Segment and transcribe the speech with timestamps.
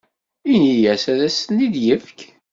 [0.51, 2.19] Ini-as ad as-ten-id-yefk.